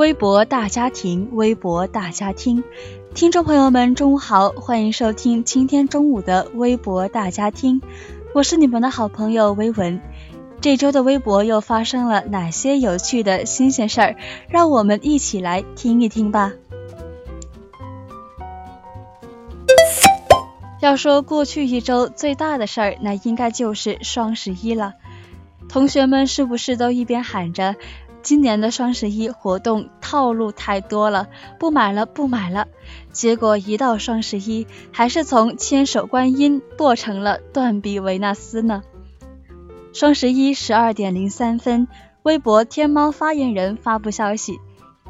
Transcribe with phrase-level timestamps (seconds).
[0.00, 2.64] 微博大家庭，微博大家听，
[3.12, 7.82] 听众朋友们，中午好，欢迎收听今天中午的微博大家听，
[8.32, 10.00] 我是你们的好朋友微文。
[10.62, 14.16] 这周的微博又发生了哪些有趣的新鲜事儿？
[14.48, 16.54] 让我们一起来听一听吧。
[20.80, 24.94] 要说过去一周最大的事儿，那应该就是双十一了。
[25.68, 27.76] 同学们是不是都一边喊着？
[28.22, 32.68] 今年的双十一活动套路太多了，不买了不买了。
[33.12, 38.82] 结果一到双十一，还是从千手观音剁成了断臂维纳斯呢。
[39.92, 41.88] 双十一十二点零三分，
[42.22, 44.58] 微博天猫发言人发布消息，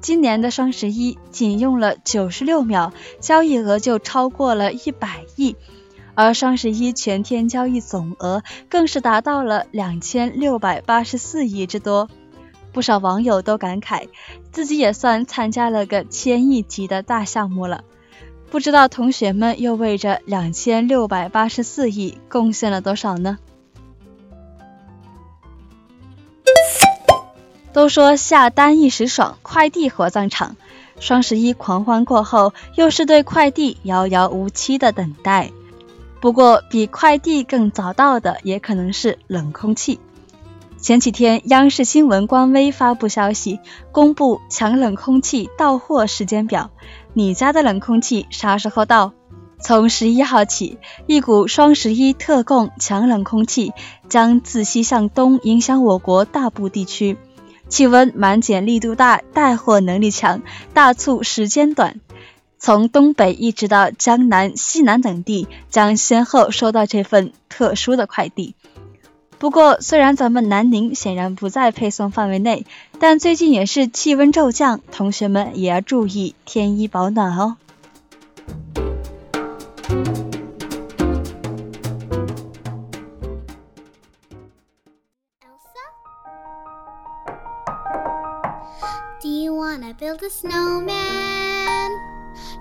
[0.00, 5.56] 今年的双十一仅用了九十六秒，交易额就超过了一百亿，
[6.14, 12.08] 而双十一全天交易总额更是达到了两千六百八十四亿之多。
[12.72, 14.08] 不少网友都感慨，
[14.50, 17.84] 自己也算参加了个千亿级的大项目了。
[18.50, 23.38] 不知道同学们又为这两千六百八十四亿贡献了多少呢？
[27.72, 30.56] 都说下单一时爽，快递火葬场。
[31.00, 35.50] 双十一狂欢过后，又是对快递遥遥无期的等待。
[36.20, 39.98] 不过，比快递更早到的，也可能是冷空气。
[40.82, 43.60] 前几天，央视新闻官微发布消息，
[43.92, 46.72] 公布抢冷空气到货时间表。
[47.14, 49.12] 你家的冷空气啥时候到？
[49.60, 53.72] 从十一号起，一股双十一特供强冷空气
[54.08, 57.16] 将自西向东影响我国大部地区，
[57.68, 60.42] 气温满减力度大，带货能力强，
[60.74, 62.00] 大促时间短。
[62.58, 68.56] 从东北一直到江南、西南等地，将先后收到这份特殊的快递。
[69.42, 72.64] 不过，虽然咱们南宁显然不在配送范围内，
[73.00, 77.56] 但最近也是气温骤降，同学们也要注意添衣保暖哦。
[89.98, 91.90] Build a snowman.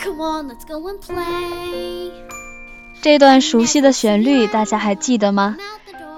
[0.03, 2.11] Come on, let's go and play.
[3.01, 5.57] 这段熟悉的旋律，大家还记得吗？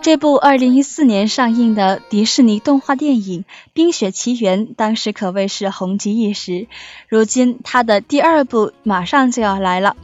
[0.04, 6.68] 这部2014年上映的迪士尼动画电影《冰雪奇缘》当时可谓是红极一时，
[7.08, 9.96] 如今它的第二部马上就要来了。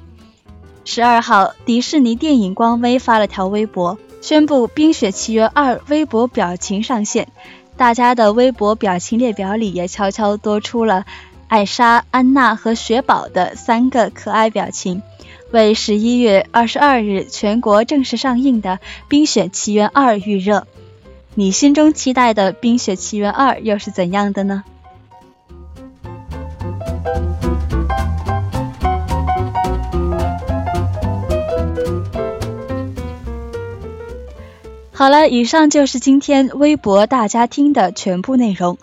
[0.85, 7.27] 十二号，迪士尼电影官微发了条微博，宣布《冰雪奇缘二》微博表情上线。
[7.75, 11.05] 大家的微博表情列表里也悄悄多出了
[11.49, 15.01] 艾莎、安娜和雪宝的三个可爱表情。
[15.51, 18.73] 为十一月二十二日全国正式上映的
[19.07, 20.67] 《冰雪奇缘二》预热，
[21.33, 24.63] 你心中期待的《冰雪奇缘二》又是怎样的呢？
[34.99, 38.77] 好了，以上就是今天微博大家听的全部内容。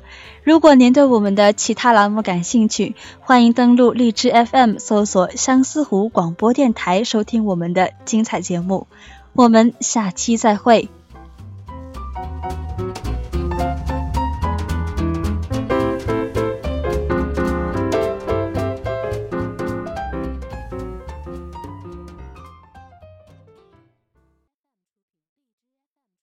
[0.44, 8.86] 如果您对我们的其他栏目感兴趣，欢迎登录荔枝 FM 搜索相思湖广播电台收听我们的精彩节目。
[9.34, 10.88] 我们下期再会。